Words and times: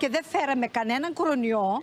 και 0.00 0.08
δεν 0.08 0.24
φέραμε 0.24 0.66
κανέναν 0.66 1.12
κορονοϊό. 1.12 1.82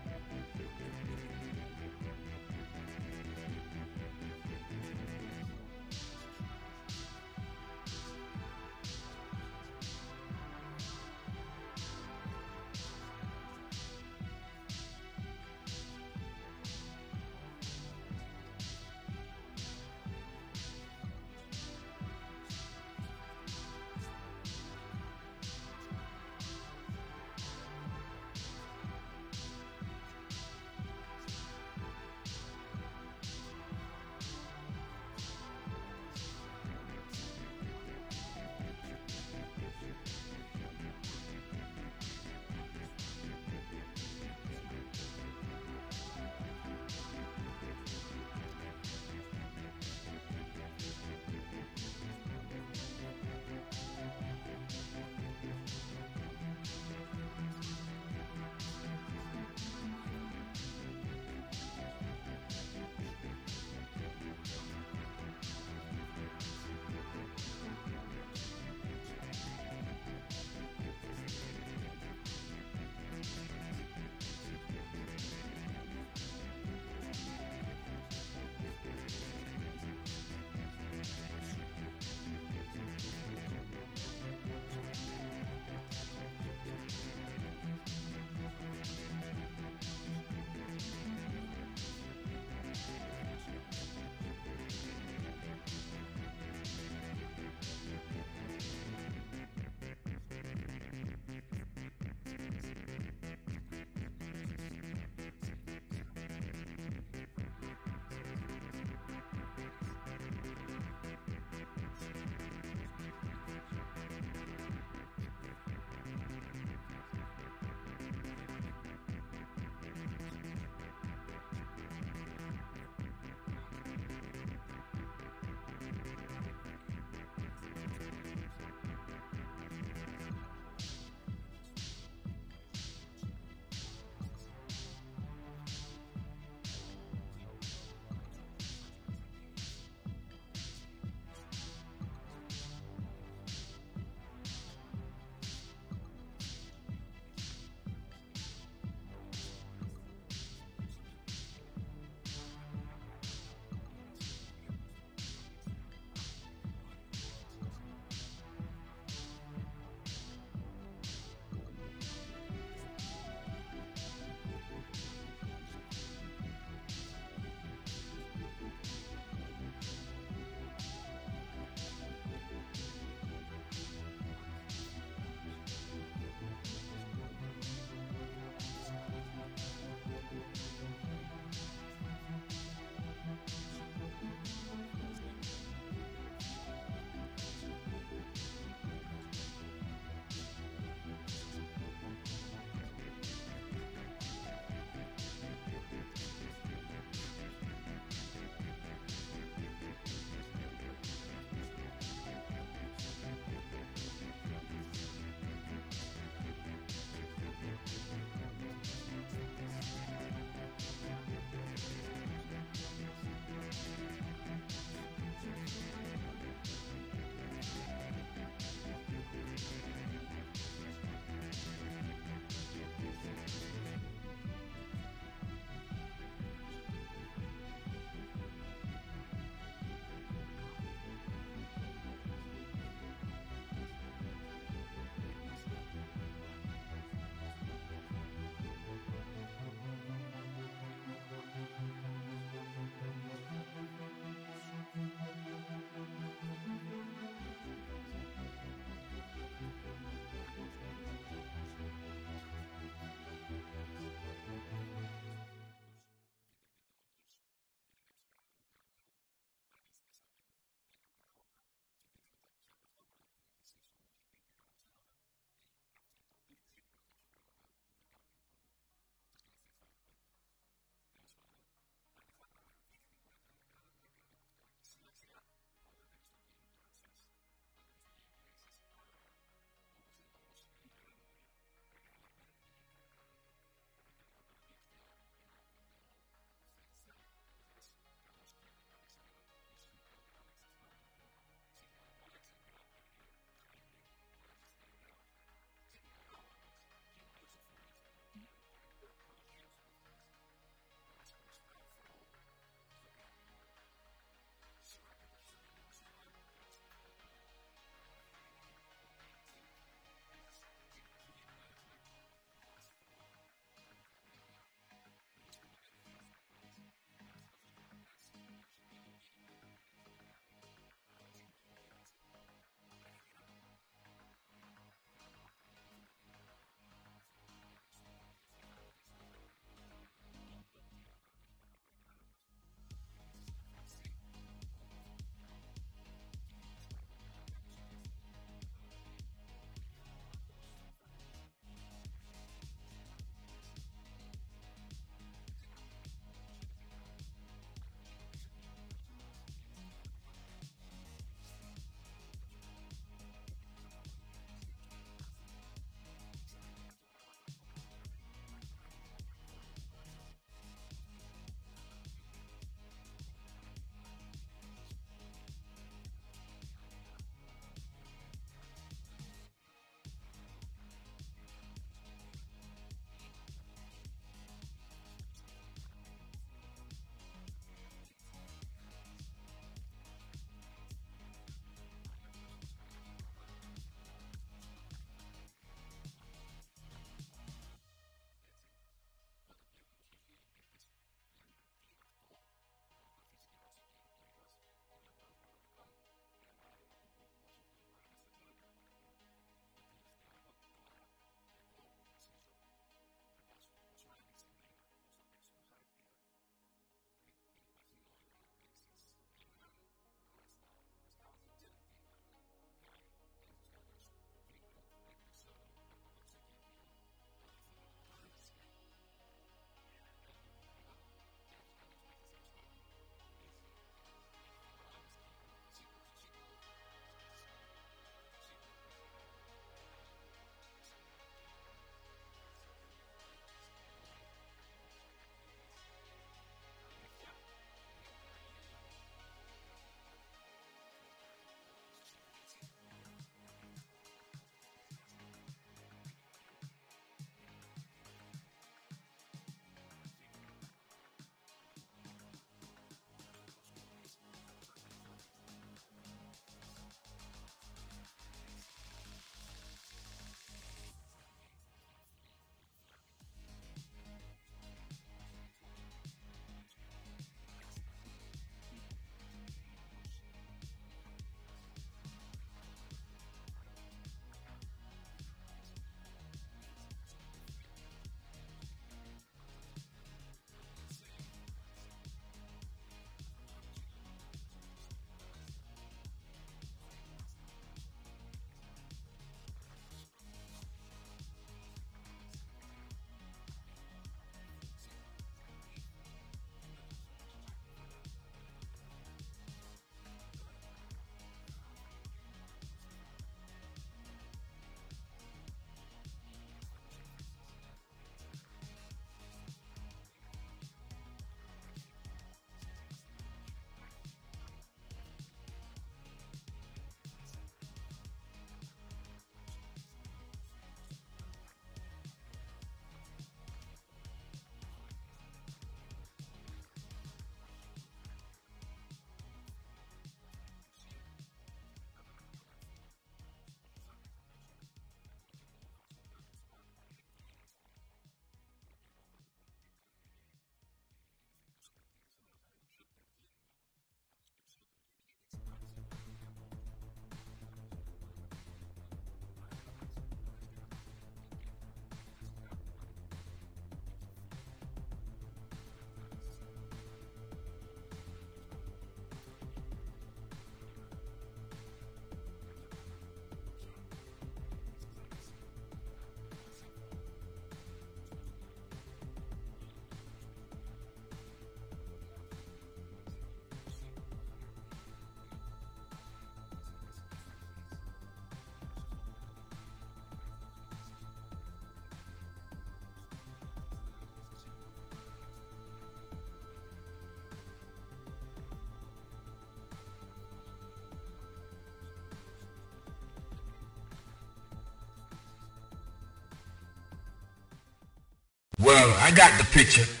Well, 598.71 598.95
I 599.01 599.11
got 599.11 599.37
the 599.37 599.43
picture. 599.43 600.00